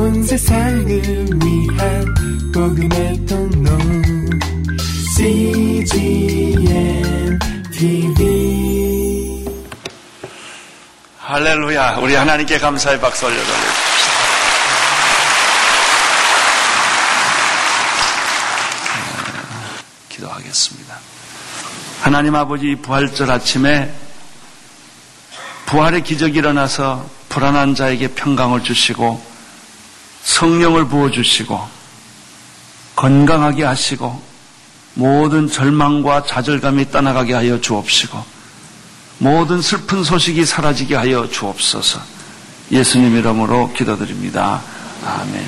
[0.00, 0.88] 온 세상을
[1.44, 2.14] 위한
[2.54, 3.70] 복음의 통로
[5.14, 6.58] CGM
[7.70, 9.44] TV
[11.18, 11.96] 할렐루야.
[11.98, 13.72] 우리 하나님께 감사의 박수 올려드립니다.
[20.08, 20.98] 기도하겠습니다.
[22.00, 23.92] 하나님 아버지 부활절 아침에
[25.66, 29.28] 부활의 기적이 일어나서 불안한 자에게 평강을 주시고
[30.22, 31.68] 성령을 부어주시고
[32.96, 34.20] 건강하게 하시고
[34.94, 38.40] 모든 절망과 좌절감이 떠나가게 하여 주옵시고
[39.18, 42.00] 모든 슬픈 소식이 사라지게 하여 주옵소서
[42.70, 44.62] 예수님 이름으로 기도드립니다.
[45.04, 45.46] 아멘.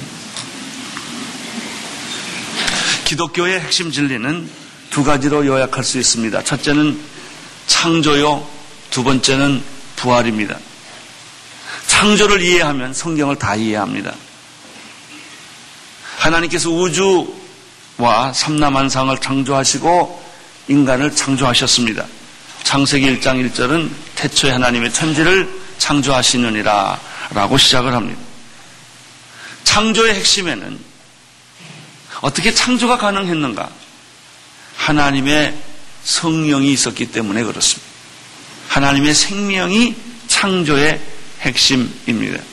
[3.05, 4.49] 기독교의 핵심 진리는
[4.91, 6.43] 두 가지로 요약할 수 있습니다.
[6.43, 6.99] 첫째는
[7.66, 8.47] 창조요,
[8.91, 9.63] 두 번째는
[9.97, 10.59] 부활입니다.
[11.87, 14.13] 창조를 이해하면 성경을 다 이해합니다.
[16.23, 20.23] 하나님께서 우주와 삼남한상을 창조하시고
[20.69, 22.07] 인간을 창조하셨습니다.
[22.63, 28.21] 창세기 1장 1절은 태초에 하나님의 천지를 창조하시느니라 라고 시작을 합니다.
[29.65, 30.79] 창조의 핵심에는
[32.21, 33.68] 어떻게 창조가 가능했는가?
[34.77, 35.57] 하나님의
[36.05, 37.91] 성령이 있었기 때문에 그렇습니다.
[38.68, 39.96] 하나님의 생명이
[40.29, 41.01] 창조의
[41.41, 42.52] 핵심입니다.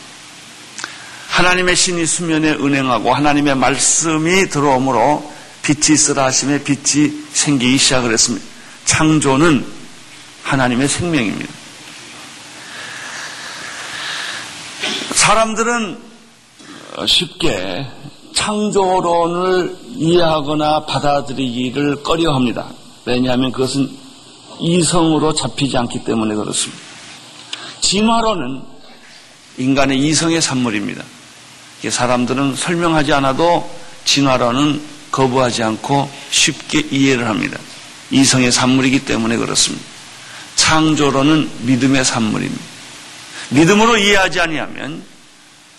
[1.39, 5.23] 하나님의 신이 수면에 은행하고 하나님의 말씀이 들어오므로
[5.61, 8.45] 빛이 있으라 하심에 빛이 생기기 시작을 했습니다.
[8.83, 9.65] 창조는
[10.43, 11.53] 하나님의 생명입니다.
[15.13, 15.97] 사람들은
[17.07, 17.87] 쉽게
[18.35, 22.67] 창조론을 이해하거나 받아들이기를 꺼려 합니다.
[23.05, 23.89] 왜냐하면 그것은
[24.59, 26.83] 이성으로 잡히지 않기 때문에 그렇습니다.
[27.79, 28.61] 진화론은
[29.57, 31.05] 인간의 이성의 산물입니다.
[31.88, 33.69] 사람들은 설명하지 않아도
[34.05, 37.58] 진화론은 거부하지 않고 쉽게 이해를 합니다.
[38.11, 39.86] 이성의 산물이기 때문에 그렇습니다.
[40.55, 42.64] 창조론은 믿음의 산물입니다.
[43.49, 45.03] 믿음으로 이해하지 아니하면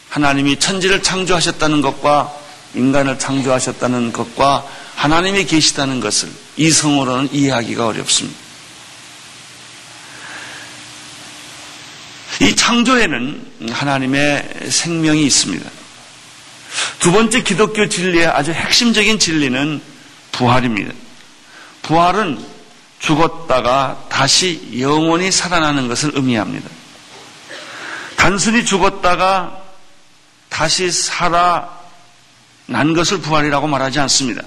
[0.09, 2.33] 하나님이 천지를 창조하셨다는 것과
[2.75, 4.67] 인간을 창조하셨다는 것과
[4.97, 8.39] 하나님이 계시다는 것을 이성으로는 이해하기가 어렵습니다.
[12.41, 15.71] 이 창조에는 하나님의 생명이 있습니다.
[17.01, 19.83] 두 번째 기독교 진리의 아주 핵심적인 진리는
[20.33, 20.93] 부활입니다.
[21.83, 22.45] 부활은
[22.99, 26.69] 죽었다가 다시 영원히 살아나는 것을 의미합니다.
[28.17, 29.63] 단순히 죽었다가
[30.51, 31.71] 다시 살아난
[32.95, 34.43] 것을 부활이라고 말하지 않습니다.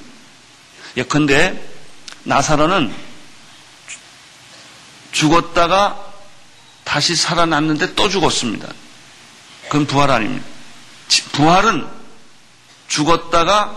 [0.95, 1.59] 예컨대
[2.21, 2.93] 나사로는
[5.11, 5.99] 죽었다가
[6.83, 8.67] 다시 살아났는데 또 죽었습니다.
[9.63, 10.45] 그건 부활 아닙니다.
[11.31, 12.02] 부활은
[12.93, 13.75] 죽었다가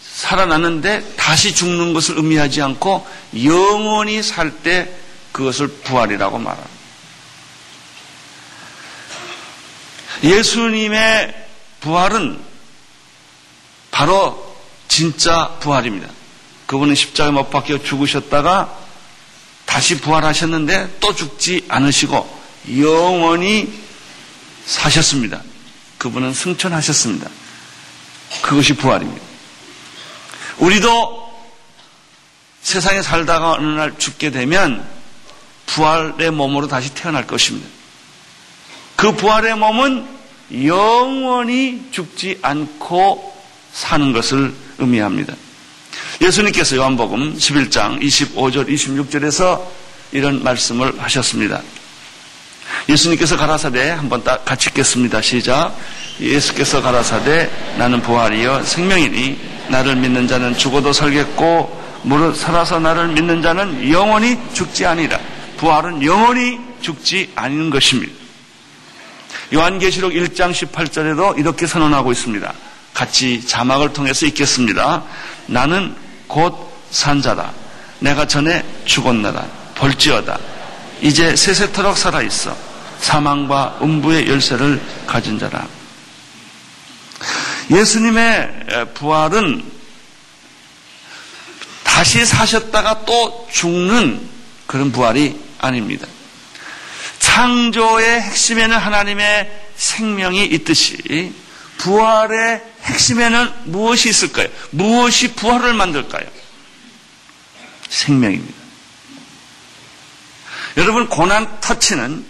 [0.00, 3.04] 살아났는데 다시 죽는 것을 의미하지 않고
[3.44, 4.88] 영원히 살 때
[5.32, 6.78] 그것을 부활이라고 말합니다.
[10.22, 11.46] 예수님의
[11.80, 12.40] 부활은
[13.90, 14.56] 바로
[14.86, 16.08] 진짜 부활입니다.
[16.66, 18.76] 그분은 십자가에 못 박혀 죽으셨다가
[19.66, 22.38] 다시 부활하셨는데 또 죽지 않으시고
[22.78, 23.72] 영원히
[24.66, 25.42] 사셨습니다.
[25.98, 27.30] 그분은 승천하셨습니다.
[28.42, 29.24] 그것이 부활입니다.
[30.58, 31.28] 우리도
[32.62, 34.86] 세상에 살다가 어느 날 죽게 되면
[35.66, 37.68] 부활의 몸으로 다시 태어날 것입니다.
[38.96, 40.06] 그 부활의 몸은
[40.64, 43.36] 영원히 죽지 않고
[43.72, 45.34] 사는 것을 의미합니다.
[46.20, 49.62] 예수님께서 요한복음 11장 25절 26절에서
[50.12, 51.62] 이런 말씀을 하셨습니다.
[52.88, 55.20] 예수님께서 가라사대 한번 같이 읽겠습니다.
[55.20, 55.74] 시작.
[56.20, 63.90] 예수께서 가라사대 나는 부활이여 생명이니 나를 믿는 자는 죽어도 살겠고 무릇 살아서 나를 믿는 자는
[63.90, 65.18] 영원히 죽지 아니라
[65.56, 68.12] 부활은 영원히 죽지 않는 것입니다.
[69.52, 72.52] 요한계시록 1장 18절에도 이렇게 선언하고 있습니다.
[72.94, 75.02] 같이 자막을 통해서 읽겠습니다.
[75.46, 75.94] 나는
[76.26, 77.52] 곧 산자다.
[78.00, 79.46] 내가 전에 죽었나다.
[79.74, 80.38] 볼지어다.
[81.00, 82.67] 이제 세세토록 살아있어.
[83.00, 85.66] 사망과 음부의 열쇠를 가진 자라.
[87.70, 89.64] 예수님의 부활은
[91.84, 94.28] 다시 사셨다가 또 죽는
[94.66, 96.06] 그런 부활이 아닙니다.
[97.18, 101.32] 창조의 핵심에는 하나님의 생명이 있듯이
[101.78, 104.48] 부활의 핵심에는 무엇이 있을까요?
[104.70, 106.26] 무엇이 부활을 만들까요?
[107.88, 108.58] 생명입니다.
[110.76, 112.24] 여러분, 고난 터치는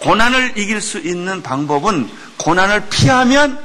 [0.00, 3.58] 고난을 이길 수 있는 방법은 고난을 피하면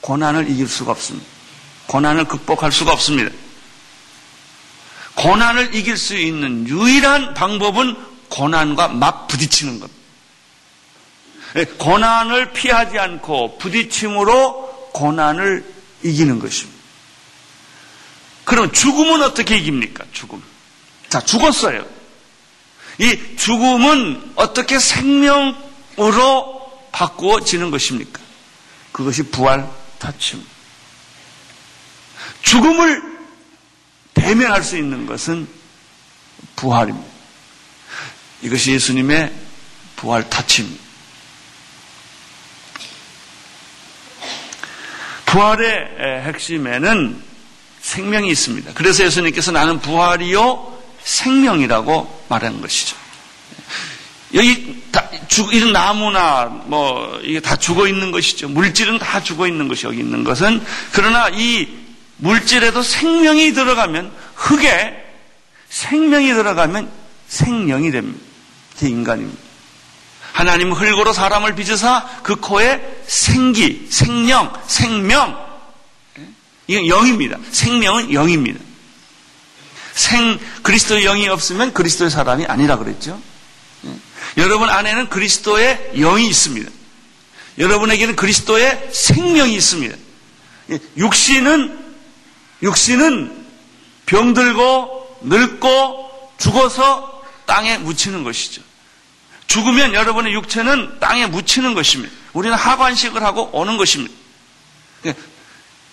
[0.00, 1.26] 고난을 이길 수가 없습니다.
[1.86, 3.30] 고난을 극복할 수가 없습니다.
[5.14, 7.96] 고난을 이길 수 있는 유일한 방법은
[8.28, 9.90] 고난과 막 부딪히는 것.
[11.56, 15.64] 예, 고난을 피하지 않고 부딪힘으로 고난을
[16.02, 16.78] 이기는 것입니다.
[18.44, 20.04] 그럼 죽음은 어떻게 이깁니까?
[20.12, 20.42] 죽음.
[21.08, 21.84] 자, 죽었어요.
[22.98, 26.58] 이 죽음은 어떻게 생명으로
[26.92, 28.20] 바꾸어지는 것입니까?
[28.92, 29.68] 그것이 부활
[29.98, 30.44] 타침.
[32.42, 33.02] 죽음을
[34.14, 35.48] 대면할 수 있는 것은
[36.56, 37.08] 부활입니다.
[38.42, 39.32] 이것이 예수님의
[39.96, 40.82] 부활 타침입니다.
[45.26, 47.22] 부활의 핵심에는
[47.80, 48.72] 생명이 있습니다.
[48.74, 50.77] 그래서 예수님께서 나는 부활이요
[51.08, 52.96] 생명이라고 말하는 것이죠.
[54.34, 58.48] 여기 다 죽, 이런 나무나 뭐 이게 다 죽어 있는 것이죠.
[58.48, 60.62] 물질은 다 죽어 있는 것이 여기 있는 것은
[60.92, 61.66] 그러나 이
[62.18, 64.94] 물질에도 생명이 들어가면 흙에
[65.70, 66.90] 생명이 들어가면
[67.26, 68.18] 생명이 됩니다.
[68.74, 69.38] 그게 인간입니다.
[70.34, 75.48] 하나님은 흙으로 사람을 빚으사 그 코에 생기, 생명, 생명
[76.66, 77.38] 이건 영입니다.
[77.50, 78.67] 생명은 영입니다.
[79.98, 83.20] 생 그리스도의 영이 없으면 그리스도의 사람이 아니라 그랬죠.
[84.36, 86.70] 여러분 안에는 그리스도의 영이 있습니다.
[87.58, 89.96] 여러분에게는 그리스도의 생명이 있습니다.
[90.96, 91.86] 육신은
[92.62, 93.46] 육신은
[94.06, 98.62] 병들고 늙고 죽어서 땅에 묻히는 것이죠.
[99.48, 102.14] 죽으면 여러분의 육체는 땅에 묻히는 것입니다.
[102.34, 104.14] 우리는 하관식을 하고 오는 것입니다.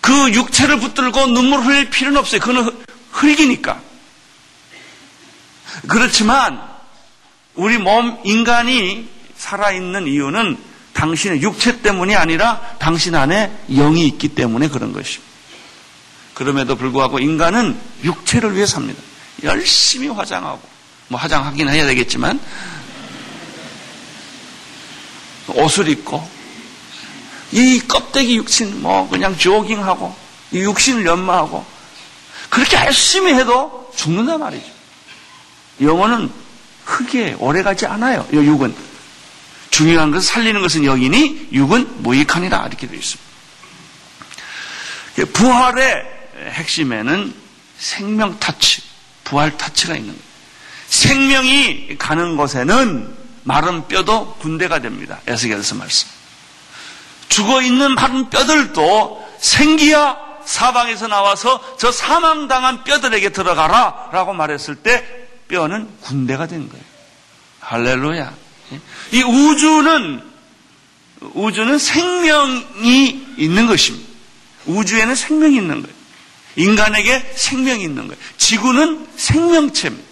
[0.00, 2.40] 그 육체를 붙들고 눈물 흘릴 필요는 없어요.
[2.40, 2.70] 그거는
[3.10, 3.85] 흙이니까.
[5.88, 6.60] 그렇지만
[7.54, 10.58] 우리 몸 인간이 살아있는 이유는
[10.92, 15.24] 당신의 육체 때문이 아니라 당신 안에 영이 있기 때문에 그런 것입니다.
[16.34, 19.00] 그럼에도 불구하고 인간은 육체를 위해 삽니다.
[19.42, 20.60] 열심히 화장하고,
[21.08, 22.40] 뭐 화장하긴 해야 되겠지만,
[25.48, 26.28] 옷을 입고,
[27.52, 30.14] 이 껍데기 육신, 뭐 그냥 조깅하고,
[30.52, 31.64] 이 육신을 연마하고,
[32.50, 34.75] 그렇게 열심히 해도 죽는단 말이죠.
[35.80, 36.30] 영혼은
[36.84, 38.26] 흙에 오래가지 않아요.
[38.32, 38.74] 이 육은.
[39.70, 43.26] 중요한 것은 살리는 것은 영이니 육은 무익하니라 이렇게 되어 있습니다.
[45.32, 46.04] 부활의
[46.50, 47.34] 핵심에는
[47.78, 48.82] 생명 타치,
[49.24, 50.26] 부활 타치가 있는 거예요.
[50.88, 55.20] 생명이 가는 곳에는 마른 뼈도 군대가 됩니다.
[55.26, 56.08] 에스겔서 말씀.
[57.28, 65.88] 죽어 있는 마른 뼈들도 생기야 사방에서 나와서 저 사망당한 뼈들에게 들어가라 라고 말했을 때 뼈는
[66.00, 66.84] 군대가 된 거예요.
[67.60, 68.34] 할렐루야.
[69.12, 70.22] 이 우주는,
[71.20, 74.08] 우주는 생명이 있는 것입니다.
[74.66, 75.96] 우주에는 생명이 있는 거예요.
[76.56, 78.20] 인간에게 생명이 있는 거예요.
[78.38, 80.06] 지구는 생명체입니다.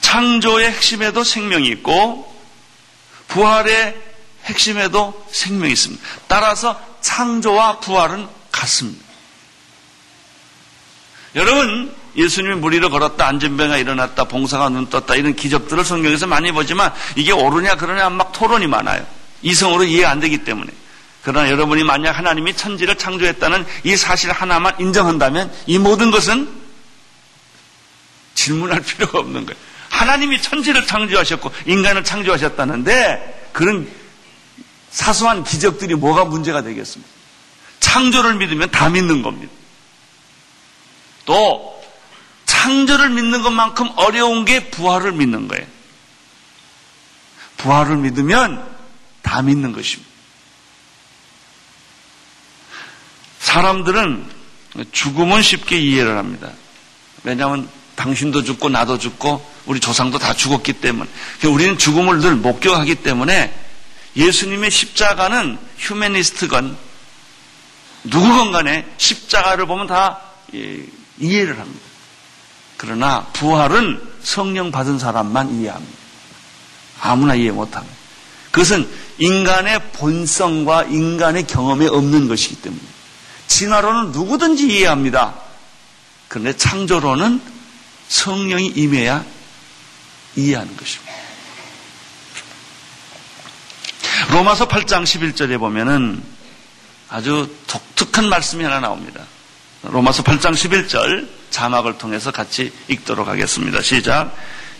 [0.00, 2.32] 창조의 핵심에도 생명이 있고
[3.28, 4.13] 부활의
[4.44, 6.02] 핵심에도 생명이 있습니다.
[6.28, 9.04] 따라서 창조와 부활은 같습니다.
[11.34, 17.32] 여러분, 예수님이 무리를 걸었다, 안전병가 일어났다, 봉사가 눈 떴다, 이런 기적들을 성경에서 많이 보지만 이게
[17.32, 19.04] 옳으냐, 그러냐 막 토론이 많아요.
[19.42, 20.70] 이성으로 이해 안 되기 때문에.
[21.22, 26.48] 그러나 여러분이 만약 하나님이 천지를 창조했다는 이 사실 하나만 인정한다면 이 모든 것은
[28.34, 29.58] 질문할 필요가 없는 거예요.
[29.88, 33.88] 하나님이 천지를 창조하셨고 인간을 창조하셨다는데 그런
[34.94, 37.12] 사소한 기적들이 뭐가 문제가 되겠습니까?
[37.80, 39.52] 창조를 믿으면 다 믿는 겁니다.
[41.24, 41.82] 또
[42.46, 45.66] 창조를 믿는 것만큼 어려운 게 부활을 믿는 거예요.
[47.56, 48.64] 부활을 믿으면
[49.22, 50.08] 다 믿는 것입니다.
[53.40, 54.30] 사람들은
[54.92, 56.52] 죽음은 쉽게 이해를 합니다.
[57.24, 61.10] 왜냐하면 당신도 죽고 나도 죽고 우리 조상도 다 죽었기 때문에
[61.46, 63.63] 우리는 죽음을 늘 목격하기 때문에
[64.16, 66.76] 예수님의 십자가는 휴메니스트건
[68.04, 70.20] 누구건 간에 십자가를 보면 다
[70.54, 70.84] 예,
[71.18, 71.84] 이해를 합니다.
[72.76, 75.98] 그러나 부활은 성령 받은 사람만 이해합니다.
[77.00, 77.94] 아무나 이해 못합니다.
[78.50, 82.82] 그것은 인간의 본성과 인간의 경험에 없는 것이기 때문에
[83.46, 85.34] 진화로는 누구든지 이해합니다.
[86.28, 87.40] 그런데 창조로는
[88.08, 89.24] 성령이 임해야
[90.36, 91.23] 이해하는 것입니다.
[94.30, 96.22] 로마서 8장 11절에 보면은
[97.08, 99.20] 아주 독특한 말씀이 하나 나옵니다.
[99.82, 103.82] 로마서 8장 11절 자막을 통해서 같이 읽도록 하겠습니다.
[103.82, 104.34] 시작.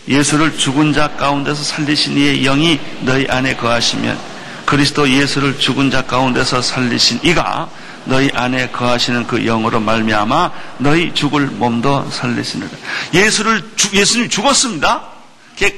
[0.07, 4.19] 예수를 죽은 자 가운데서 살리신 이의 영이 너희 안에 거하시면
[4.65, 7.69] 그리스도 예수를 죽은 자 가운데서 살리신 이가
[8.05, 12.69] 너희 안에 거하시는 그 영으로 말미암아 너희 죽을 몸도 살리시느라.
[13.13, 15.03] 예수를 예수님 죽었습니다.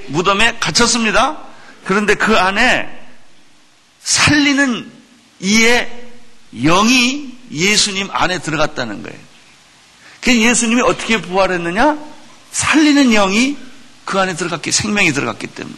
[0.07, 1.37] 무덤에 갇혔습니다.
[1.85, 2.96] 그런데 그 안에
[4.07, 4.89] 살리는
[5.41, 5.91] 이의
[6.53, 9.19] 영이 예수님 안에 들어갔다는 거예요.
[10.21, 11.97] 그 예수님이 어떻게 부활했느냐?
[12.51, 13.57] 살리는 영이
[14.05, 15.75] 그 안에 들어갔기, 생명이 들어갔기 때문에.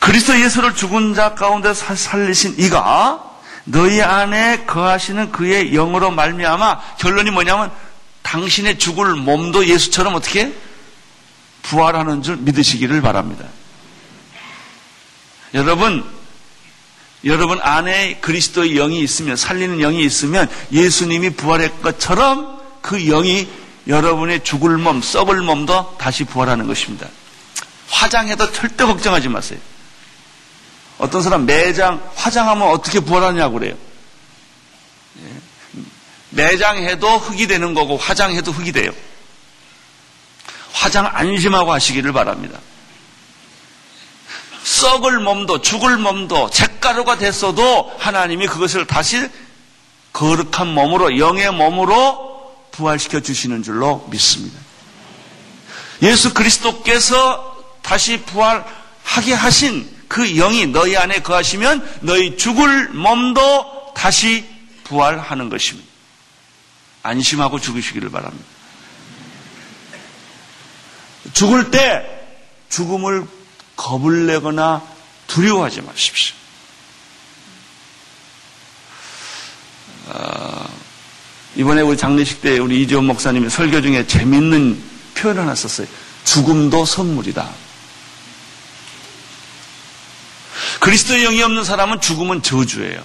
[0.00, 3.24] 그리스도 예수를 죽은 자 가운데 살리신 이가
[3.64, 7.72] 너희 안에 거하시는 그의 영으로 말미암아 결론이 뭐냐면
[8.20, 10.52] 당신의 죽을 몸도 예수처럼 어떻게
[11.62, 13.46] 부활하는 줄 믿으시기를 바랍니다.
[15.54, 16.17] 여러분,
[17.24, 23.48] 여러분 안에 그리스도의 영이 있으면 살리는 영이 있으면 예수님이 부활할 것처럼 그 영이
[23.88, 27.08] 여러분의 죽을 몸, 썩을 몸도 다시 부활하는 것입니다.
[27.88, 29.58] 화장해도 절대 걱정하지 마세요.
[30.98, 33.76] 어떤 사람 매장 화장하면 어떻게 부활하냐고 그래요.
[35.20, 35.80] 예.
[36.30, 38.90] 매장해도 흙이 되는 거고 화장해도 흙이 돼요.
[40.72, 42.58] 화장 안심하고 하시기를 바랍니다.
[44.78, 49.28] 썩을 몸도 죽을 몸도 잿가루가 됐어도 하나님이 그것을 다시
[50.12, 54.56] 거룩한 몸으로 영의 몸으로 부활시켜 주시는 줄로 믿습니다.
[56.02, 64.44] 예수 그리스도께서 다시 부활하게 하신 그 영이 너희 안에 거하시면 너희 죽을 몸도 다시
[64.84, 65.88] 부활하는 것입니다.
[67.02, 68.44] 안심하고 죽으시기를 바랍니다.
[71.32, 72.06] 죽을 때
[72.70, 73.26] 죽음을
[73.78, 74.82] 겁을 내거나
[75.28, 76.34] 두려워하지 마십시오.
[80.08, 80.68] 어,
[81.54, 84.82] 이번에 우리 장례식 때 우리 이지원 목사님이 설교 중에 재밌는
[85.14, 85.86] 표현 하나 썼어요.
[86.24, 87.48] 죽음도 선물이다.
[90.80, 93.02] 그리스도의 영이 없는 사람은 죽음은 저주예요.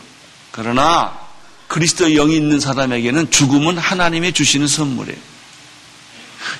[0.52, 1.20] 그러나
[1.68, 5.20] 그리스도의 영이 있는 사람에게는 죽음은 하나님이 주시는 선물이에요.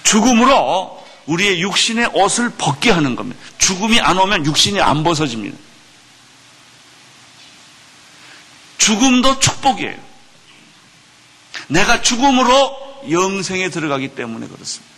[0.04, 3.40] 죽음으로 우리의 육신의 옷을 벗게 하는 겁니다.
[3.64, 5.58] 죽음이 안 오면 육신이 안 벗어집니다.
[8.78, 9.98] 죽음도 축복이에요.
[11.68, 14.94] 내가 죽음으로 영생에 들어가기 때문에 그렇습니다.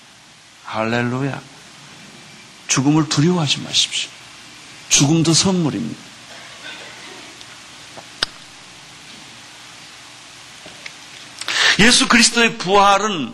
[0.65, 1.39] 할렐루야.
[2.67, 4.09] 죽음을 두려워하지 마십시오.
[4.89, 6.03] 죽음도 선물입니다.
[11.81, 13.31] 예수 그리스도의 부활은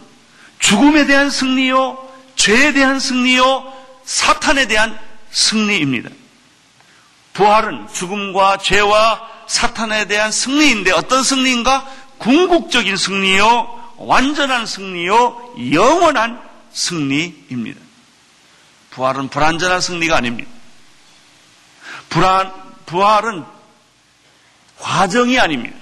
[0.60, 1.98] 죽음에 대한 승리요,
[2.36, 3.72] 죄에 대한 승리요,
[4.04, 5.00] 사탄에 대한
[5.32, 6.10] 승리입니다.
[7.34, 11.90] 부활은 죽음과 죄와 사탄에 대한 승리인데 어떤 승리인가?
[12.18, 17.80] 궁극적인 승리요, 완전한 승리요, 영원한 승리입니다.
[18.92, 20.50] 부활은 불완전한 승리가 아닙니다.
[22.10, 22.52] 불안,
[22.86, 23.44] 부활은
[24.78, 25.78] 과정이 아닙니다.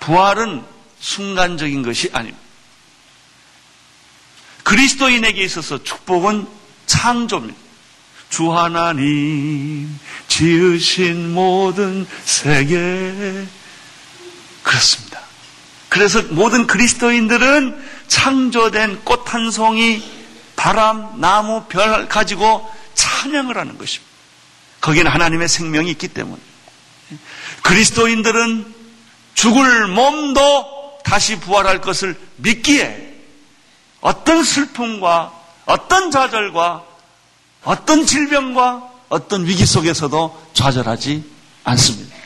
[0.00, 0.64] 부활은
[1.00, 2.38] 순간적인 것이 아닙니다.
[4.64, 6.46] 그리스도인에게 있어서 축복은
[6.86, 7.67] 창조입니다.
[8.30, 13.46] 주 하나님 지으신 모든 세계
[14.62, 15.20] 그렇습니다.
[15.88, 20.02] 그래서 모든 그리스도인들은 창조된 꽃 한 송이,
[20.56, 24.08] 바람, 나무, 별 가지고 찬양을 하는 것입니다.
[24.80, 26.40] 거기는 하나님의 생명이 있기 때문에.
[27.62, 28.74] 그리스도인들은
[29.34, 33.14] 죽을 몸도 다시 부활할 것을 믿기에
[34.00, 35.32] 어떤 슬픔과
[35.64, 36.84] 어떤 좌절과
[37.64, 41.24] 어떤 질병과 어떤 위기 속에서도 좌절하지
[41.64, 42.16] 않습니다.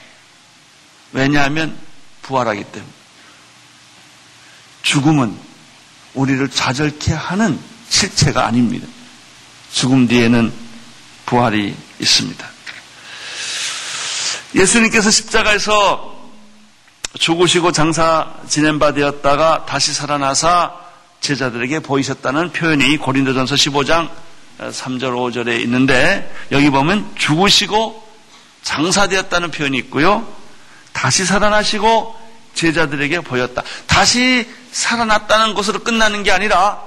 [1.13, 1.77] 왜냐하면
[2.23, 2.93] 부활하기 때문에.
[4.83, 5.37] 죽음은
[6.15, 7.59] 우리를 좌절케 하는
[7.89, 8.87] 실체가 아닙니다.
[9.73, 10.53] 죽음 뒤에는
[11.27, 12.47] 부활이 있습니다.
[14.55, 16.13] 예수님께서 십자가에서
[17.19, 20.73] 죽으시고 장사 지낸 바 되었다가 다시 살아나사
[21.21, 24.11] 제자들에게 보이셨다는 표현이 고린도전서 15장
[24.71, 28.09] 3절 5절에 있는데 여기 보면 죽으시고
[28.63, 30.27] 장사되었다는 표현이 있고요.
[30.93, 32.21] 다시 살아나시고
[32.55, 33.63] 제자들에게 보였다.
[33.87, 36.83] 다시 살아났다는 것으로 끝나는 게 아니라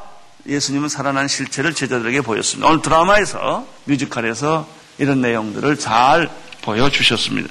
[0.48, 2.70] 예수님은 살아난 실체를 제자들에게 보였습니다.
[2.70, 4.68] 오늘 드라마에서 뮤지컬에서
[4.98, 6.30] 이런 내용들을 잘
[6.62, 7.50] 보여주셨습니다.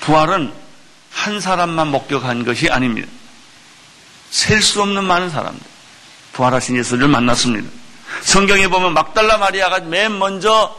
[0.00, 0.52] 부활은
[1.10, 3.08] 한 사람만 목격한 것이 아닙니다.
[4.30, 5.60] 셀 수 없는 많은 사람들
[6.32, 7.68] 부활하신 예수를 만났습니다.
[8.22, 10.76] 성경에 보면 막달라 마리아가 맨 먼저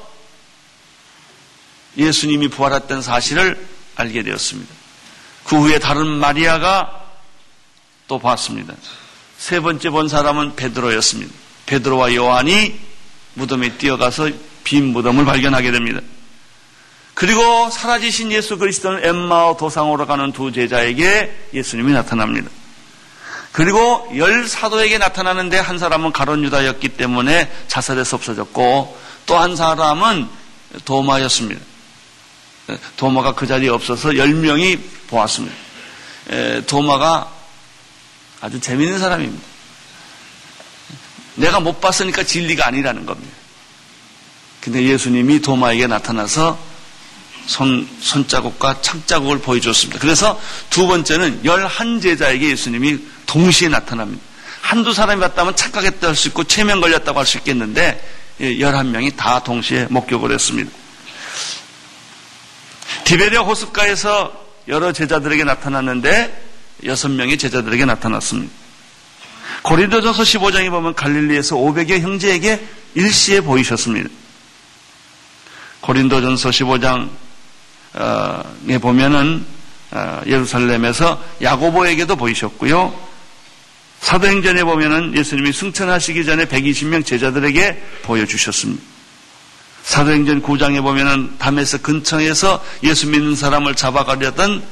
[1.97, 4.73] 예수님이 부활했던 사실을 알게 되었습니다.
[5.43, 7.03] 그 후에 다른 마리아가
[8.07, 8.73] 또 봤습니다.
[9.37, 11.33] 세 번째 본 사람은 베드로였습니다.
[11.65, 12.79] 베드로와 요한이
[13.33, 14.29] 무덤에 뛰어가서
[14.63, 15.99] 빈 무덤을 발견하게 됩니다.
[17.13, 22.49] 그리고 사라지신 예수 그리스도는 엠마오 도상으로 가는 두 제자에게 예수님이 나타납니다.
[23.51, 30.27] 그리고 열 사도에게 나타나는데 한 사람은 가론 유다였기 때문에 자살해서 없어졌고 또 한 사람은
[30.85, 31.61] 도마였습니다.
[32.95, 34.77] 도마가 그 자리에 없어서 열 명이
[35.07, 35.55] 보았습니다.
[36.67, 37.29] 도마가
[38.39, 39.43] 아주 재미있는 사람입니다.
[41.35, 43.35] 내가 못 봤으니까 진리가 아니라는 겁니다.
[44.61, 46.57] 근데 예수님이 도마에게 나타나서
[47.45, 49.99] 손, 손자국과 창자국을 보여줬습니다.
[49.99, 54.21] 그래서 두 번째는 열한 제자에게 예수님이 동시에 나타납니다.
[54.61, 58.01] 한두 사람이 봤다면 착각했다 할 수 있고 체면 걸렸다고 할 수 있겠는데
[58.41, 60.71] 예, 열한 명이 다 동시에 목격을 했습니다.
[63.03, 64.31] 디베리아 호숫가에서
[64.67, 66.49] 여러 제자들에게 나타났는데
[66.85, 68.51] 여섯 명의 제자들에게 나타났습니다.
[69.63, 74.09] 고린도전서 15장에 보면 갈릴리에서 500여 형제에게 일시에 보이셨습니다.
[75.81, 77.09] 고린도전서 15장
[78.69, 79.45] 에 보면은
[79.91, 83.11] 어, 예루살렘에서 야고보에게도 보이셨고요.
[83.99, 88.81] 사도행전에 보면은 예수님이 승천하시기 전에 120명 제자들에게 보여주셨습니다.
[89.83, 94.63] 사도행전 9장에 보면은 담에서 근처에서 예수 믿는 사람을 잡아가려던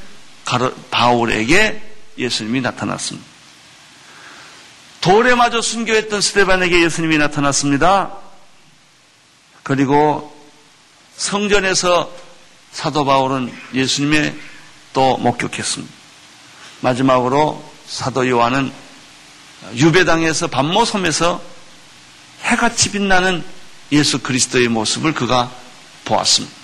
[0.89, 1.81] 바울에게
[2.17, 3.27] 예수님이 나타났습니다.
[5.01, 8.11] 돌에 맞아 순교했던 스테반에게 예수님이 나타났습니다.
[9.63, 10.35] 그리고
[11.15, 12.11] 성전에서
[12.71, 14.35] 사도 바울은 예수님의
[14.93, 15.93] 또 목격했습니다.
[16.81, 18.71] 마지막으로 사도 요한은
[19.75, 21.41] 유배당에서 밤모섬에서
[22.43, 23.43] 해같이 빛나는
[23.91, 25.51] 예수 그리스도의 모습을 그가
[26.05, 26.55] 보았습니다.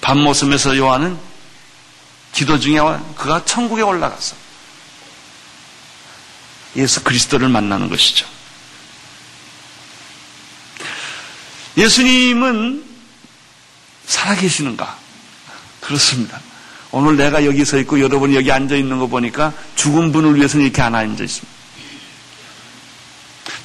[0.00, 1.18] 밤모섬에서 요한은
[2.32, 2.78] 기도 중에
[3.16, 4.36] 그가 천국에 올라가서
[6.76, 8.26] 예수 그리스도를 만나는 것이죠.
[11.76, 12.84] 예수님은
[14.06, 14.98] 살아계시는가?
[15.90, 16.40] 그렇습니다.
[16.92, 20.82] 오늘 내가 여기 서 있고 여러분이 여기 앉아 있는 거 보니까 죽은 분을 위해서는 이렇게
[20.82, 21.60] 안 앉아 있습니다.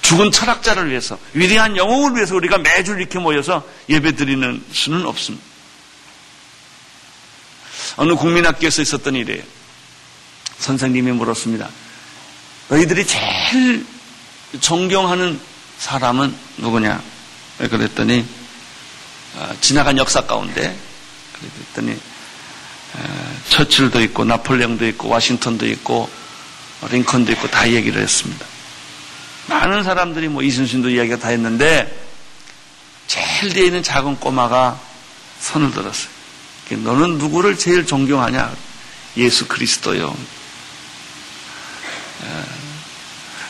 [0.01, 5.45] 죽은 철학자를 위해서, 위대한 영웅을 위해서 우리가 매주 이렇게 모여서 예배 드리는 수는 없습니다.
[7.97, 9.43] 어느 국민학교에서 있었던 일이에요.
[10.57, 11.69] 선생님이 물었습니다.
[12.69, 13.85] 너희들이 제일
[14.61, 15.39] 존경하는
[15.77, 17.01] 사람은 누구냐?
[17.57, 18.25] 그랬더니
[19.35, 20.75] 어, 지나간 역사 가운데
[21.33, 22.14] 그랬더니 어,
[23.49, 26.09] 처칠도 있고 나폴레옹도 있고 와싱턴도 있고
[26.89, 28.45] 링컨도 있고 다 얘기를 했습니다.
[29.47, 32.05] 많은 사람들이 뭐 이순신도 이야기가 다 했는데
[33.07, 34.79] 제일 뒤에 있는 작은 꼬마가
[35.39, 36.09] 손을 들었어요.
[36.71, 38.51] 너는 누구를 제일 존경하냐?
[39.17, 40.15] 예수 그리스도요.
[42.21, 42.45] 어,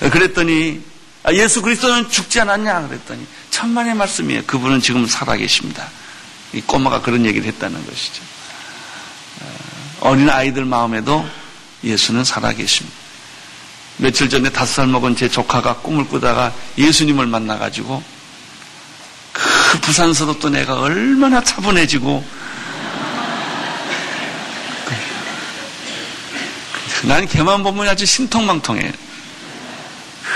[0.09, 0.81] 그랬더니
[1.23, 2.87] 아, 예수 그리스도는 죽지 않았냐?
[2.87, 4.43] 그랬더니 천만의 말씀이에요.
[4.45, 5.89] 그분은 지금 살아계십니다.
[6.53, 8.21] 이 꼬마가 그런 얘기를 했다는 것이죠.
[10.05, 11.25] 어, 어린 아이들 마음에도
[11.83, 12.95] 예수는 살아계십니다.
[13.97, 18.03] 며칠 전에 다섯 살 먹은 제 조카가 꿈을 꾸다가 예수님을 만나가지고
[19.33, 22.23] 그 부산서도 또 내가 얼마나 차분해지고
[27.03, 28.91] 난 걔만 보면 아주 심통망통해.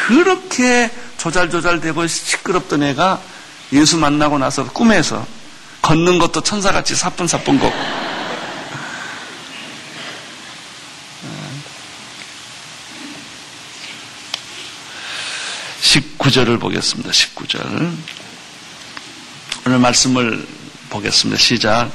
[0.08, 3.22] 그렇게 조잘조잘되고 시끄럽던 애가
[3.74, 5.26] 예수 만나고 나서 꿈에서
[5.82, 8.09] 걷는 것도 천사같이 사뿐사뿐 걷고
[15.90, 17.10] 19절을 보겠습니다.
[17.10, 17.92] 19절.
[19.66, 20.46] 오늘 말씀을
[20.90, 21.40] 보겠습니다.
[21.42, 21.90] 시작.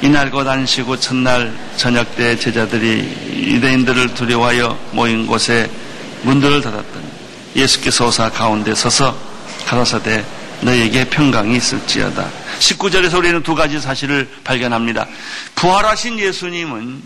[0.00, 5.70] 이날 곧 안시고 첫날 저녁 때 제자들이 유대인들을 두려워하여 모인 곳에
[6.22, 7.04] 문들을 닫았더니
[7.56, 9.14] 예수께서 오사 가운데 서서
[9.66, 10.24] 가라사대
[10.62, 12.30] 너에게 평강이 있을지어다.
[12.58, 15.06] 19절에서 우리는 두 가지 사실을 발견합니다.
[15.56, 17.02] 부활하신 예수님은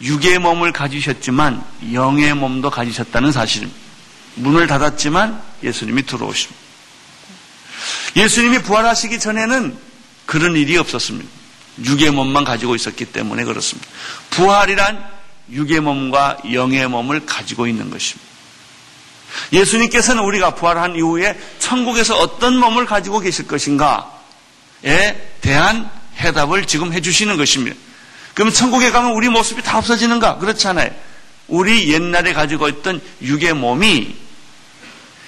[0.00, 3.80] 육의 몸을 가지셨지만 영의 몸도 가지셨다는 사실입니다.
[4.34, 6.60] 문을 닫았지만 예수님이 들어오십니다.
[8.16, 9.76] 예수님이 부활하시기 전에는
[10.26, 11.28] 그런 일이 없었습니다.
[11.84, 13.88] 육의 몸만 가지고 있었기 때문에 그렇습니다.
[14.30, 15.02] 부활이란
[15.50, 18.30] 육의 몸과 영의 몸을 가지고 있는 것입니다.
[19.52, 24.02] 예수님께서는 우리가 부활한 이후에 천국에서 어떤 몸을 가지고 계실 것인가에
[25.40, 27.76] 대한 해답을 지금 해주시는 것입니다.
[28.34, 30.38] 그럼 천국에 가면 우리 모습이 다 없어지는가?
[30.38, 30.90] 그렇지 않아요.
[31.48, 34.14] 우리 옛날에 가지고 있던 육의 몸이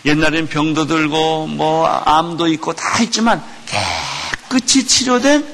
[0.05, 5.47] 옛날엔 병도 들고 뭐 암도 있고 다 있지만 깨끗이 치료된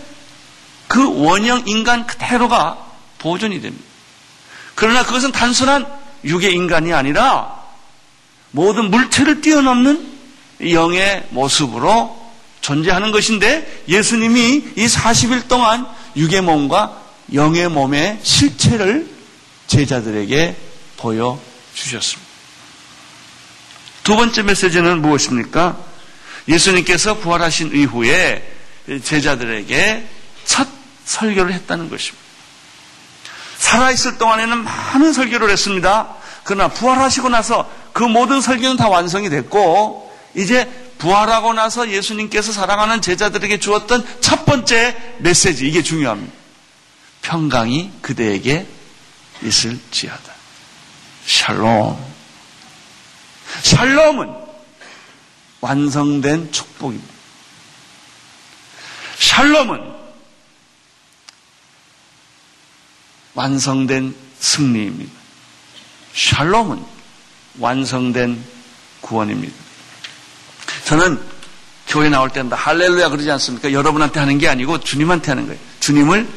[0.89, 2.79] 그 원형 인간 그대로가
[3.19, 3.85] 보존이 됩니다.
[4.75, 5.87] 그러나 그것은 단순한
[6.25, 7.61] 육의 인간이 아니라
[8.51, 10.11] 모든 물체를 뛰어넘는
[10.73, 12.19] 영의 모습으로
[12.61, 15.87] 존재하는 것인데 예수님이 이 40일 동안
[16.17, 17.01] 육의 몸과
[17.33, 19.09] 영의 몸의 실체를
[19.69, 20.57] 제자들에게
[20.97, 22.30] 보여주셨습니다.
[24.11, 25.79] 두 번째 메시지는 무엇입니까?
[26.49, 28.45] 예수님께서 부활하신 이후에
[29.05, 30.05] 제자들에게
[30.45, 30.67] 첫
[31.05, 32.19] 설교를 했다는 것입니다.
[33.59, 36.09] 살아있을 동안에는 많은 설교를 했습니다.
[36.43, 40.69] 그러나 부활하시고 나서 그 모든 설교는 다 완성이 됐고, 이제
[40.99, 46.33] 부활하고 나서 예수님께서 사랑하는 제자들에게 주었던 첫 번째 메시지, 이게 중요합니다.
[47.23, 48.67] 평강이 그대에게
[49.41, 50.33] 있을지어다.
[51.27, 52.10] 샬롬.
[53.63, 54.35] 샬롬은
[55.61, 57.15] 완성된 축복입니다.
[59.19, 59.93] 샬롬은
[63.35, 65.13] 완성된 승리입니다.
[66.15, 66.85] 샬롬은
[67.59, 68.43] 완성된
[69.01, 69.55] 구원입니다.
[70.85, 71.21] 저는
[71.87, 73.73] 교회 나올 때마다 할렐루야 그러지 않습니까?
[73.73, 75.61] 여러분한테 하는 게 아니고 주님한테 하는 거예요.
[75.81, 76.29] 주님을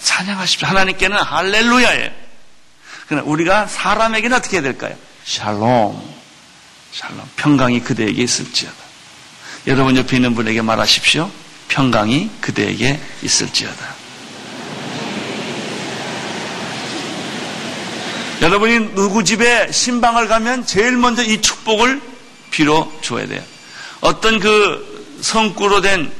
[0.00, 0.68] 찬양하십시오.
[0.68, 2.10] 하나님께는 할렐루야예요.
[3.06, 4.96] 그러나 우리가 사람에게는 어떻게 해야 될까요?
[5.24, 6.16] 샬롬.
[6.96, 7.20] 샬롬.
[7.36, 8.76] 평강이 그대에게 있을지어다.
[9.66, 11.30] 여러분 옆에 있는 분에게 말하십시오.
[11.68, 13.94] 평강이 그대에게 있을지어다.
[18.42, 22.00] 여러분이 누구 집에 신방을 가면 제일 먼저 이 축복을
[22.50, 23.42] 빌어 줘야 돼요.
[24.00, 26.12] 어떤 그 성구로 된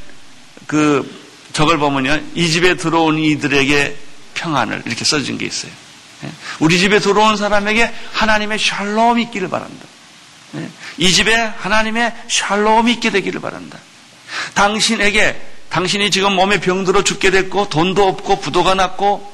[0.67, 1.09] 그
[1.53, 2.21] 저걸 보면요.
[2.35, 3.97] 이 집에 들어온 이들에게
[4.35, 5.73] 평안을 이렇게 써준 게 있어요.
[6.25, 6.31] 예?
[6.59, 9.87] 우리 집에 들어온 사람에게 하나님의 샬롬이 있기를 바란다.
[10.57, 10.69] 예?
[10.99, 13.79] 이 집에 하나님의 샬롬이 있게 되기를 바란다.
[14.55, 15.41] 당신에게
[15.71, 19.33] 당신이 지금 몸에 병들어 죽게 됐고 돈도 없고 부도가 났고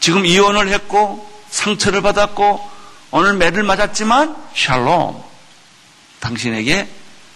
[0.00, 2.70] 지금 이혼을 했고 상처를 받았고
[3.10, 5.22] 오늘 매를 맞았지만 샬롬
[6.20, 6.88] 당신에게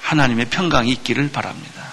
[0.02, 1.90] 하나님의 평강이 있기를 바랍니다.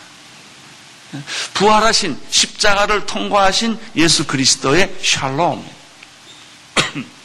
[1.53, 5.65] 부활하신 십자가를 통과하신 예수 그리스도의 샬롬.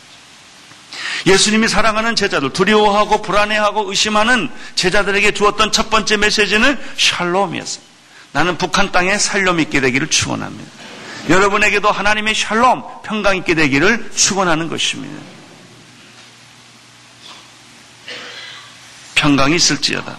[1.27, 7.85] 예수님이 사랑하는 제자들, 두려워하고 불안해하고 의심하는 제자들에게 주었던 첫 번째 메시지는 샬롬이었어요.
[8.33, 10.71] 나는 북한 땅에 살롬 있게 되기를 축원합니다.
[11.29, 15.23] 여러분에게도 하나님의 샬롬, 평강 있게 되기를 축원하는 것입니다.
[19.15, 20.17] 평강이 있을지어다.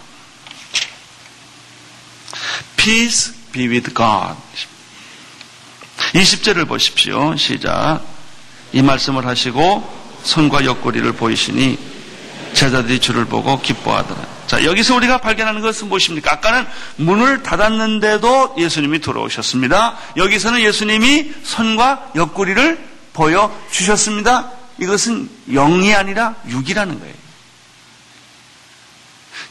[2.78, 4.38] Peace be with God.
[6.14, 7.36] 20절을 보십시오.
[7.36, 8.02] 시작.
[8.72, 11.78] 이 말씀을 하시고 손과 옆구리를 보이시니
[12.54, 14.22] 제자들이 주를 보고 기뻐하더라.
[14.48, 16.34] 자, 여기서 우리가 발견하는 것은 무엇입니까?
[16.34, 19.98] 아까는 문을 닫았는데도 예수님이 들어오셨습니다.
[20.18, 24.52] 여기서는 예수님이 손과 옆구리를 보여주셨습니다.
[24.80, 27.14] 이것은 영이 아니라 육이라는 거예요.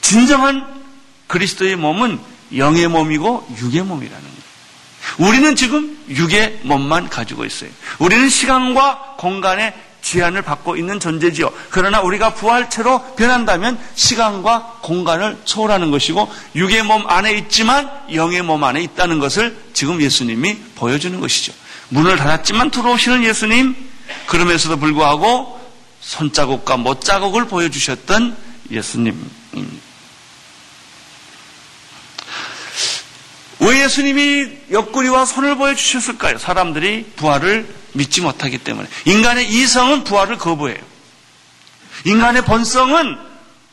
[0.00, 0.82] 진정한
[1.26, 2.20] 그리스도의 몸은
[2.56, 4.42] 영의 몸이고 육의 몸이라는 거예요.
[5.18, 7.70] 우리는 지금 육의 몸만 가지고 있어요.
[7.98, 11.51] 우리는 시간과 공간의 제한을 받고 있는 존재지요.
[11.71, 18.83] 그러나 우리가 부활체로 변한다면 시간과 공간을 초월하는 것이고 육의 몸 안에 있지만 영의 몸 안에
[18.83, 21.53] 있다는 것을 지금 예수님이 보여주는 것이죠.
[21.88, 23.75] 문을 닫았지만 들어오시는 예수님
[24.27, 25.61] 그럼에서도 불구하고
[26.01, 28.37] 손자국과 못자국을 보여주셨던
[28.71, 29.43] 예수님입니다.
[33.61, 36.38] 왜 예수님이 옆구리와 손을 보여주셨을까요?
[36.38, 38.88] 사람들이 부활을 믿지 못하기 때문에.
[39.05, 40.78] 인간의 이성은 부활을 거부해요.
[42.05, 43.16] 인간의 본성은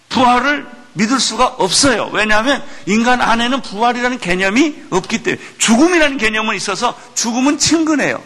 [0.09, 2.09] 부활을 믿을 수가 없어요.
[2.13, 8.21] 왜냐하면 인간 안에는 부활이라는 개념이 없기 때문에 죽음이라는 개념은 있어서 죽음은 친근해요.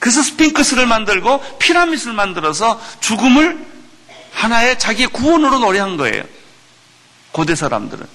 [0.00, 3.64] 그래서 스핑크스를 만들고 피라밋을 만들어서 죽음을
[4.32, 6.22] 하나의 자기의 구원으로 노래한 거예요.
[7.32, 8.06] 고대 사람들은.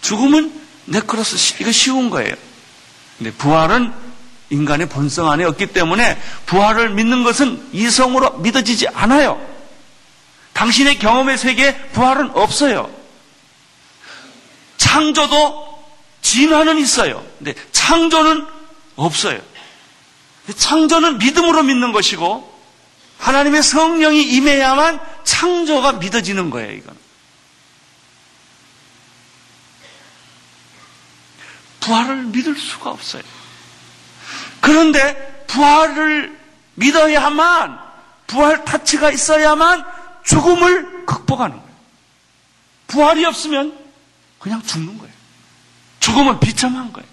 [0.00, 0.52] 죽음은
[0.86, 2.34] 네크로스 이거 쉬운 거예요.
[3.16, 3.92] 근데 부활은
[4.50, 9.44] 인간의 본성 안에 없기 때문에 부활을 믿는 것은 이성으로 믿어지지 않아요.
[10.52, 12.90] 당신의 경험의 세계에 부활은 없어요.
[14.76, 15.84] 창조도
[16.22, 17.24] 진화는 있어요.
[17.38, 18.46] 근데 창조는
[18.96, 19.40] 없어요.
[20.56, 22.52] 창조는 믿음으로 믿는 것이고
[23.18, 26.96] 하나님의 성령이 임해야만 창조가 믿어지는 거예요, 이건.
[31.80, 33.22] 부활을 믿을 수가 없어요.
[34.64, 36.34] 그런데 부활을
[36.76, 37.78] 믿어야만
[38.26, 39.84] 부활 타치가 있어야만
[40.24, 41.74] 죽음을 극복하는 거예요.
[42.86, 43.78] 부활이 없으면
[44.38, 45.12] 그냥 죽는 거예요.
[46.00, 47.06] 죽음은 비참한 거예요.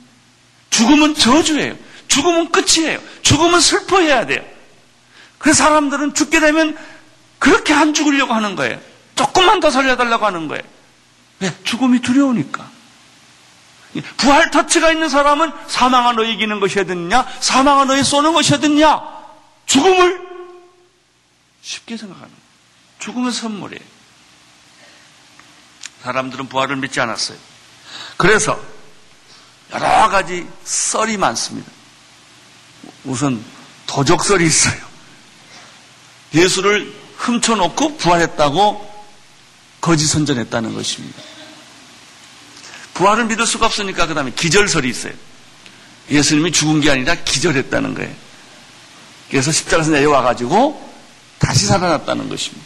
[0.69, 1.75] 죽음은 저주예요.
[2.07, 3.01] 죽음은 끝이에요.
[3.21, 4.45] 죽음은 슬퍼해야 돼요.
[5.37, 6.77] 그래서 사람들은 죽게 되면
[7.37, 8.79] 그렇게 안 죽으려고 하는 거예요.
[9.15, 10.63] 조금만 더 살려달라고 하는 거예요.
[11.41, 11.53] 왜?
[11.65, 12.70] 죽음이 두려우니까.
[14.17, 17.27] 부활 터치가 있는 사람은 사망한 너 이기는 것이어야 되느냐?
[17.39, 19.01] 사망한 너에 쏘는 것이어야 되느냐?
[19.65, 20.21] 죽음을
[21.61, 22.31] 쉽게 생각하는.
[22.99, 23.83] 죽음의 선물이에요.
[26.03, 27.37] 사람들은 부활을 믿지 않았어요.
[28.17, 28.59] 그래서
[29.73, 31.71] 여러 가지 썰이 많습니다.
[33.03, 33.43] 우선
[33.87, 34.79] 도적설이 있어요.
[36.33, 38.89] 예수를 훔쳐놓고 부활했다고
[39.81, 41.21] 거짓 선전했다는 것입니다.
[42.93, 45.13] 부활을 믿을 수가 없으니까 그 다음에 기절설이 있어요.
[46.09, 48.11] 예수님이 죽은 게 아니라 기절했다는 거예요.
[49.29, 50.91] 그래서 십자가에서 내려와가지고
[51.39, 52.65] 다시 살아났다는 것입니다.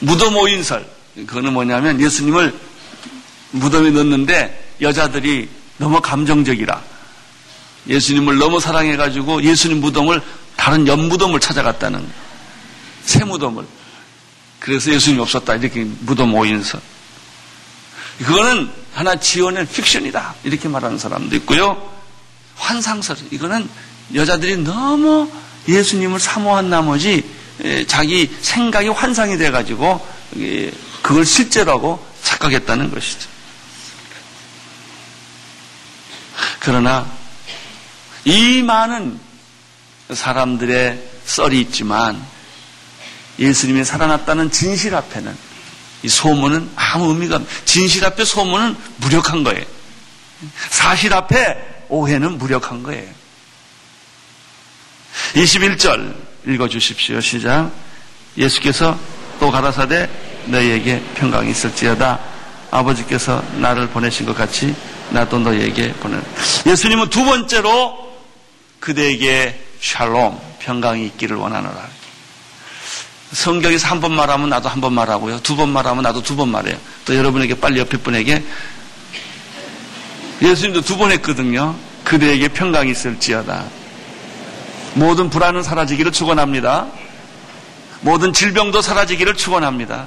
[0.00, 0.88] 무덤 오인설.
[1.14, 2.58] 그거는 뭐냐면 예수님을
[3.50, 6.82] 무덤에 넣는데 여자들이 너무 감정적이라
[7.88, 10.20] 예수님을 너무 사랑해가지고 예수님 무덤을
[10.56, 12.06] 다른 연무덤을 찾아갔다는
[13.04, 13.64] 새 무덤을
[14.58, 16.80] 그래서 예수님이 없었다 이렇게 무덤 오인설
[18.18, 20.34] 그거는 하나 지어낸 픽션이다.
[20.44, 21.90] 이렇게 말하는 사람도 있고요.
[22.56, 23.68] 환상설 이거는
[24.14, 25.30] 여자들이 너무
[25.68, 27.24] 예수님을 사모한 나머지
[27.86, 30.04] 자기 생각이 환상이 돼가지고
[31.02, 33.28] 그걸 실제라고 착각했다는 것이죠.
[36.60, 37.06] 그러나
[38.24, 39.18] 이 많은
[40.12, 42.20] 사람들의 썰이 있지만
[43.38, 45.47] 예수님이 살아났다는 진실 앞에는
[46.02, 49.64] 이 소문은 아무 의미가 없 진실 앞에 소문은 무력한 거예요.
[50.70, 53.08] 사실 앞에 오해는 무력한 거예요.
[55.34, 56.14] 21절
[56.46, 57.20] 읽어주십시오.
[57.20, 57.70] 시작.
[58.36, 58.98] 예수께서
[59.40, 60.08] 또 가라사대
[60.46, 62.18] 너희에게 평강이 있을지어다.
[62.70, 64.74] 아버지께서 나를 보내신 것 같이
[65.10, 66.18] 나도 너희에게 보내.
[66.66, 68.08] 예수님은 두 번째로
[68.78, 71.97] 그대에게 샬롬, 평강이 있기를 원하노라.
[73.32, 75.40] 성경에서 한 번 말하면 나도 한 번 말하고요.
[75.40, 76.76] 두 번 말하면 나도 두 번 말해요.
[77.04, 78.42] 또 여러분에게 빨리 옆에 분에게
[80.42, 81.74] 예수님도 두 번 했거든요.
[82.04, 83.64] 그대에게 평강이 있을지어다.
[84.94, 86.86] 모든 불안은 사라지기를 축원합니다.
[88.00, 90.06] 모든 질병도 사라지기를 축원합니다.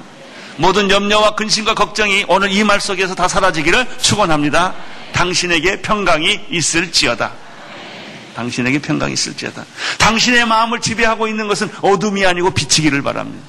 [0.56, 4.74] 모든 염려와 근심과 걱정이 오늘 이 말 속에서 다 사라지기를 축원합니다.
[5.12, 7.32] 당신에게 평강이 있을지어다.
[8.34, 9.64] 당신에게 평강이 있을지어다.
[9.98, 13.46] 당신의 마음을 지배하고 있는 것은 어둠이 아니고 비치기를 바랍니다.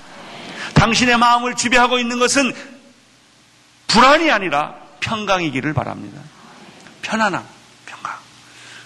[0.73, 2.53] 당신의 마음을 지배하고 있는 것은
[3.87, 6.21] 불안이 아니라 평강이기를 바랍니다.
[7.01, 7.43] 편안함,
[7.85, 8.17] 평강.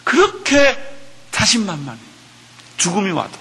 [0.04, 0.78] 그렇게
[1.32, 1.98] 자신만만
[2.78, 3.32] 죽음이 와도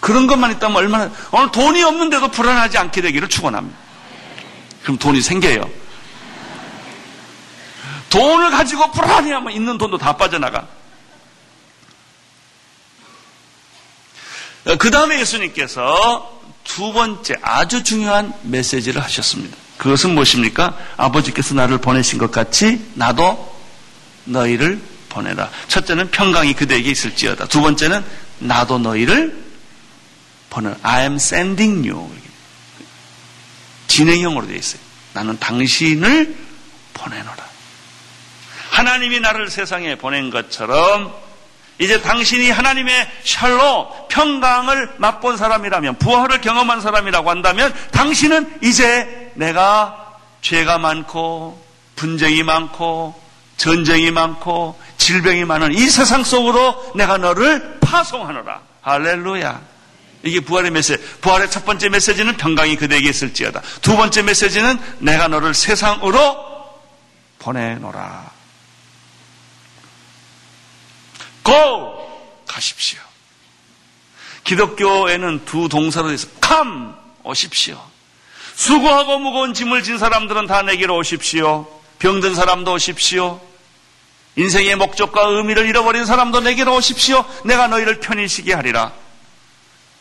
[0.00, 3.78] 그런 것만 있다면 얼마나 오늘 돈이 없는데도 불안하지 않게 되기를 축원합니다.
[4.82, 5.70] 그럼 돈이 생겨요.
[8.08, 10.66] 돈을 가지고 불안해하면 있는 돈도 다 빠져나가.
[14.78, 19.56] 그 다음에 예수님께서 두 번째 아주 중요한 메시지를 하셨습니다.
[19.78, 20.76] 그것은 무엇입니까?
[20.96, 23.58] 아버지께서 나를 보내신 것 같이 나도
[24.24, 25.50] 너희를 보내라.
[25.68, 27.46] 첫째는 평강이 그대에게 있을지어다.
[27.46, 28.04] 두 번째는
[28.38, 29.42] 나도 너희를
[30.50, 30.76] 보내라.
[30.82, 32.10] I am sending you.
[33.88, 34.80] 진행형으로 되어 있어요.
[35.14, 36.36] 나는 당신을
[36.94, 37.50] 보내노라.
[38.70, 41.12] 하나님이 나를 세상에 보낸 것처럼
[41.80, 50.78] 이제 당신이 하나님의 샬로 평강을 맛본 사람이라면 부활을 경험한 사람이라고 한다면 당신은 이제 내가 죄가
[50.78, 51.60] 많고
[51.96, 53.20] 분쟁이 많고
[53.56, 58.60] 전쟁이 많고 질병이 많은 이 세상 속으로 내가 너를 파송하노라.
[58.82, 59.60] 할렐루야.
[60.22, 61.02] 이게 부활의 메시지.
[61.20, 63.62] 부활의 첫 번째 메시지는 평강이 그대에게 있을지어다.
[63.80, 66.36] 두 번째 메시지는 내가 너를 세상으로
[67.38, 68.39] 보내노라.
[71.50, 72.44] 고!
[72.46, 73.00] 가십시오.
[74.44, 76.28] 기독교에는 두 동사로 있어.
[76.42, 76.92] come!
[77.24, 77.82] 오십시오.
[78.54, 81.66] 수고하고 무거운 짐을 진 사람들은 다 내게로 오십시오.
[81.98, 83.40] 병든 사람도 오십시오.
[84.36, 87.24] 인생의 목적과 의미를 잃어버린 사람도 내게로 오십시오.
[87.44, 88.92] 내가 너희를 편히 쉬게 하리라.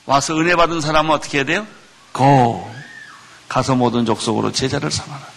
[0.05, 1.67] 와서 은혜 받은 사람은 어떻게 해야 돼요?
[2.11, 2.73] 고!
[3.47, 5.27] 가서 모든 족속으로 제자를 삼아라.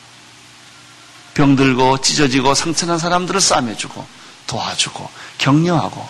[1.34, 4.06] 병들고 찢어지고 상처난 사람들을 싸매주고
[4.46, 5.08] 도와주고
[5.42, 6.08] 격려하고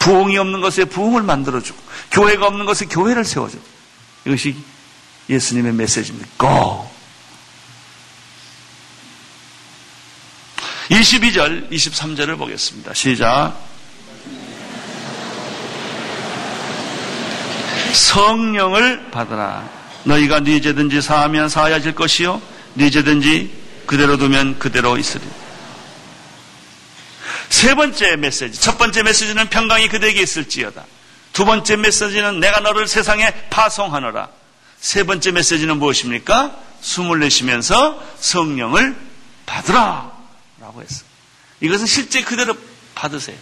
[0.00, 1.78] 부흥이 없는 것에 부흥을 만들어주고
[2.10, 3.62] 교회가 없는 것에 교회를 세워주고
[4.26, 4.56] 이것이
[5.28, 6.28] 예수님의 메시지입니다.
[6.38, 6.90] Go!
[10.90, 12.92] 22절, 23절을 보겠습니다.
[12.94, 13.54] 시작.
[17.92, 19.68] 성령을 받으라.
[20.04, 22.42] 너희가 네 죄든지 사하면 사하여질 것이요.
[22.74, 23.52] 네 죄든지
[23.86, 25.22] 그대로 두면 그대로 있으리.
[27.50, 28.58] 세 번째 메시지.
[28.58, 30.84] 첫 번째 메시지는 평강이 그대에게 있을지어다.
[31.32, 34.28] 두 번째 메시지는 내가 너를 세상에 파송하노라.
[34.80, 36.56] 세 번째 메시지는 무엇입니까?
[36.80, 38.96] 숨을 내쉬면서 성령을
[39.44, 40.10] 받으라.
[40.60, 41.04] 라고 했어.
[41.60, 42.56] 이것은 실제 그대로
[42.94, 43.36] 받으세요.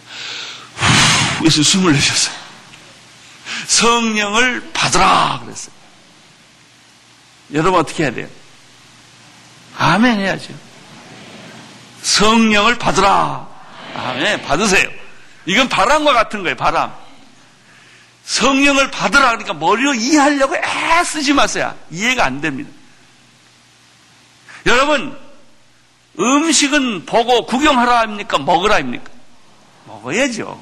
[0.75, 2.35] 후, 그래서 숨을 내쉬었어요.
[3.67, 5.41] 성령을 받으라.
[5.45, 5.71] 그랬어요.
[7.53, 8.27] 여러분 어떻게 해야 돼요?
[9.77, 10.53] 아멘 해야죠.
[12.01, 13.48] 성령을 받으라.
[13.99, 14.41] 아멘.
[14.43, 14.89] 받으세요.
[15.45, 16.55] 이건 바람과 같은 거예요.
[16.55, 16.93] 바람.
[18.23, 21.75] 성령을 받으라 그러니까 머리로 이해하려고 애 쓰지 마세요.
[21.89, 22.69] 이해가 안 됩니다.
[24.65, 25.17] 여러분
[26.19, 28.37] 음식은 보고 구경하라 합니까?
[28.37, 29.09] 먹으라 합니까?
[29.85, 30.61] 먹어야죠.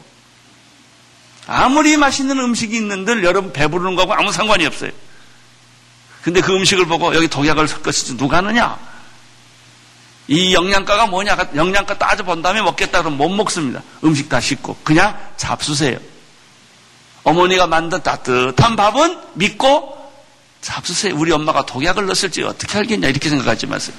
[1.48, 4.92] 아무리 맛있는 음식이 있는들 여러분 배부르는 거하고 아무 상관이 없어요.
[6.22, 8.78] 근데 그 음식을 보고 여기 독약을 섞었을지 누가 하느냐?
[10.28, 11.38] 이 영양가가 뭐냐?
[11.56, 13.82] 영양가 따져본 다음에 먹겠다 그러면 못 먹습니다.
[14.04, 14.78] 음식 다 식고.
[14.84, 15.98] 그냥 잡수세요.
[17.24, 19.98] 어머니가 만든 따뜻한 밥은 믿고
[20.62, 21.16] 잡수세요.
[21.16, 23.08] 우리 엄마가 독약을 넣었을지 어떻게 알겠냐?
[23.08, 23.96] 이렇게 생각하지 마세요.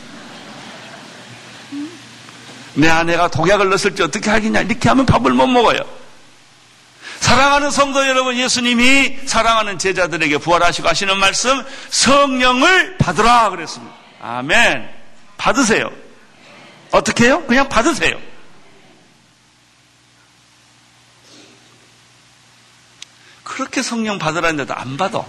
[2.75, 4.61] 내 아내가 독약을 넣었을지 어떻게 알겠냐?
[4.61, 5.81] 이렇게 하면 밥을 못 먹어요.
[7.21, 13.95] 사랑하는 성도 여러분, 예수님이 사랑하는 제자들에게 부활하시고 하시는 말씀, 성령을 받으라 그랬습니다.
[14.23, 14.88] 아멘.
[15.37, 15.91] 받으세요.
[16.90, 17.44] 어떻게 해요?
[17.46, 18.18] 그냥 받으세요.
[23.42, 25.24] 그렇게 성령 받으라는데도 안 받아.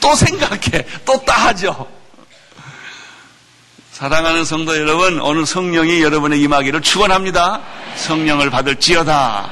[0.00, 0.86] 또 생각해.
[1.04, 1.90] 또 따하죠.
[3.92, 7.62] 사랑하는 성도 여러분, 오늘 성령이 여러분의 임하기를 축원합니다.
[7.96, 9.50] 성령을 받을지어다.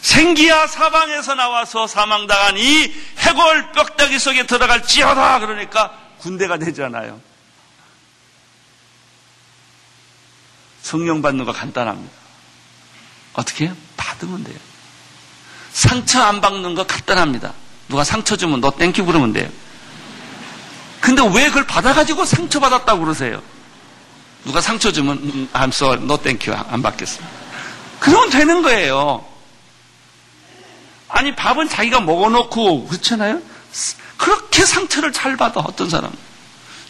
[0.00, 5.38] 생기야 사방에서 나와서 사망당한 이 해골 뼈다귀 속에 들어갈지어다.
[5.38, 7.20] 그러니까 군대가 되잖아요.
[10.84, 12.12] 성령 받는 거 간단합니다.
[13.32, 13.72] 어떻게?
[13.96, 14.58] 받으면 돼요.
[15.72, 17.54] 상처 안 받는 거 간단합니다.
[17.88, 19.48] 누가 상처 주면 no thank you 그러면 돼요.
[21.00, 23.42] 근데 왜 그걸 받아가지고 상처 받았다고 그러세요?
[24.44, 27.22] 누가 상처 주면 음, I'm sorry, thank you 안 받겠어.
[27.98, 29.24] 그러면 되는 거예요.
[31.08, 33.40] 아니 밥은 자기가 먹어놓고 그렇잖아요.
[34.18, 36.12] 그렇게 상처를 잘 받아 어떤 사람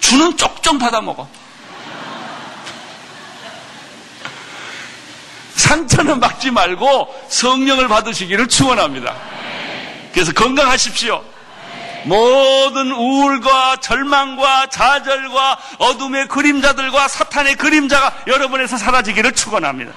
[0.00, 1.28] 주는 쪽좀 받아 먹어.
[5.56, 9.14] 상처는 받지 말고 성령을 받으시기를 축원합니다.
[10.12, 11.22] 그래서 건강하십시오.
[12.04, 19.92] 모든 우울과 절망과 좌절과 어둠의 그림자들과 사탄의 그림자가 여러분에서 사라지기를 축원합니다.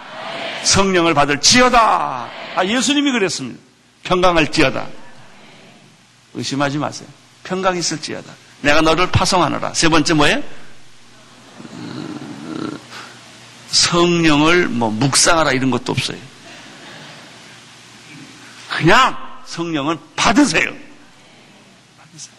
[0.63, 2.29] 성령을 받을 지어다.
[2.55, 3.59] 아, 예수님이 그랬습니다.
[4.03, 4.85] 평강할지어다.
[6.33, 7.07] 의심하지 마세요.
[7.43, 8.31] 평강 있을 지어다.
[8.61, 9.73] 내가 너를 파송하노라.
[9.73, 10.43] 세 번째 뭐예요?
[13.69, 16.17] 성령을 뭐 묵상하라 이런 것도 없어요.
[18.69, 20.73] 그냥 성령을 받으세요.
[21.97, 22.35] 받으세요.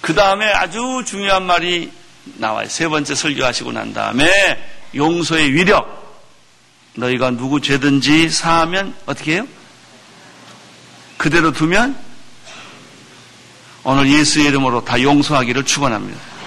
[0.00, 1.92] 그 다음에 아주 중요한 말이
[2.36, 2.68] 나와요.
[2.68, 4.28] 세 번째 설교하시고 난 다음에
[4.94, 5.98] 용서의 위력.
[6.94, 9.46] 너희가 누구 죄든지 사하면 어떻게 해요?
[11.16, 11.96] 그대로 두면
[13.84, 16.37] 오늘 예수의 이름으로 다 용서하기를 축원합니다.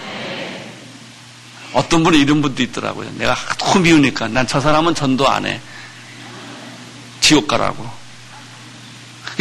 [1.74, 3.10] 어떤 분은 이런 분도 있더라고요.
[3.18, 5.62] 내가 너무 미우니까 난 저 사람은 전도 안 해.
[7.22, 7.90] 지옥 가라고.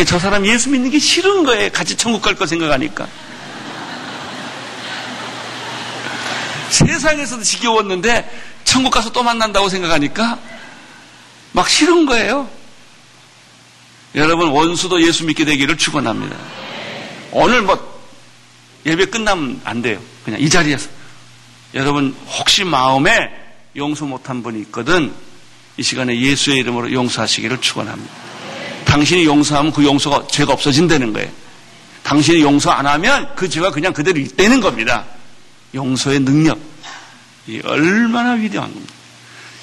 [0.06, 1.70] 저 사람 예수 믿는 게 싫은 거예요.
[1.72, 3.06] 같이 천국 갈 거 생각하니까.
[6.70, 8.30] 세상에서도 지겨웠는데
[8.64, 10.38] 천국 가서 또 만난다고 생각하니까
[11.52, 12.48] 막 싫은 거예요.
[14.14, 16.36] 여러분 원수도 예수 믿게 되기를 축원합니다.
[17.32, 18.00] 오늘 뭐
[18.86, 20.00] 예배 끝나면 안 돼요.
[20.24, 20.88] 그냥 이 자리에서
[21.74, 23.30] 여러분 혹시 마음에
[23.76, 25.12] 용서 못한 분이 있거든
[25.76, 28.12] 이 시간에 예수의 이름으로 용서하시기를 축원합니다.
[28.84, 31.30] 당신이 용서하면 그 용서가 죄가 없어진다는 거예요.
[32.02, 35.04] 당신이 용서 안 하면 그 죄가 그냥 그대로 있다는 겁니다.
[35.74, 36.58] 용서의 능력.
[37.46, 38.94] 이 얼마나 위대한 겁니다.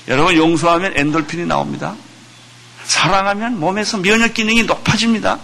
[0.08, 1.96] 여러분 용서하면 엔돌핀이 나옵니다.
[2.86, 5.40] 사랑하면 몸에서 면역 기능이 높아집니다.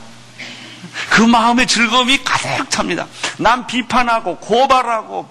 [1.09, 3.07] 그 마음의 즐거움이 가득 찹니다.
[3.37, 5.27] 남 비판하고 고발하고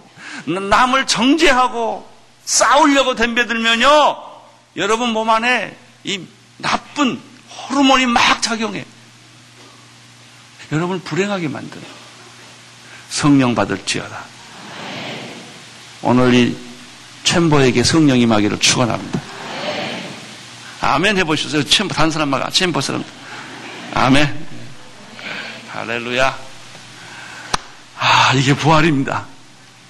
[0.47, 2.09] 남을 정죄하고
[2.45, 4.17] 싸우려고 덤벼들면요.
[4.77, 6.21] 여러분 몸 안에 이
[6.59, 7.21] 나쁜
[7.69, 8.85] 호르몬이 막 작용해.
[10.73, 11.83] 여러분 불행하게 만들어.
[13.11, 14.25] 성령 받을지어다.
[16.03, 16.57] 오늘 이
[17.25, 19.21] 챔버에게 성령이 마기를 축원합니다.
[20.81, 21.63] 아멘 해보셨어요?
[21.65, 23.05] 챔버 단 사람마가 챔버 사람.
[23.95, 24.47] 아멘.
[25.71, 26.39] 할렐루야.
[27.99, 29.27] 아 이게 부활입니다.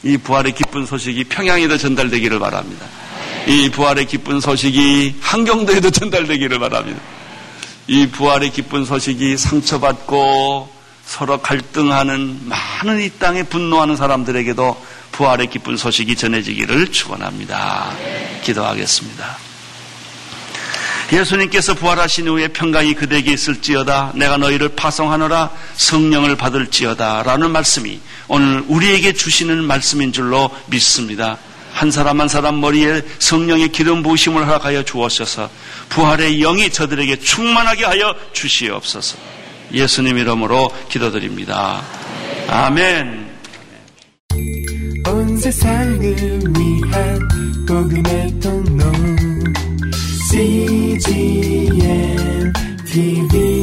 [0.05, 2.87] 이 부활의 기쁜 소식이 평양에도 전달되기를 바랍니다.
[3.47, 7.01] 이 부활의 기쁜 소식이 한경도에도 전달되기를 바랍니다.
[7.89, 10.71] 이 부활의 기쁜 소식이 상처받고
[11.05, 14.83] 서로 갈등하는 많은 이 땅에 분노하는 사람들에게도
[15.13, 17.93] 부활의 기쁜 소식이 전해지기를 축원합니다.
[18.43, 19.52] 기도하겠습니다.
[21.13, 29.13] 예수님께서 부활하신 후에 평강이 그대에게 있을지어다 내가 너희를 파송하노라 성령을 받을지어다 라는 말씀이 오늘 우리에게
[29.13, 31.37] 주시는 말씀인 줄로 믿습니다.
[31.73, 35.51] 한 사람 한 사람 머리에 성령의 기름 부으심을 허락하여 주옵소서
[35.91, 39.17] 부활의 영이 저들에게 충만하게 하여 주시옵소서
[39.73, 41.83] 예수님 이름으로 기도드립니다.
[42.49, 43.33] 아멘.
[45.09, 46.01] 온 세상을
[46.59, 47.29] 위한
[47.67, 48.93] 복음의 통로
[50.99, 52.53] TGN
[52.85, 53.62] TV